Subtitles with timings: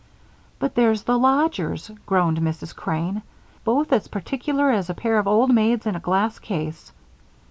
[0.57, 2.75] "But there's the lodgers," groaned Mrs.
[2.75, 3.21] Crane,
[3.63, 6.91] "both as particular as a pair of old maids in a glass case.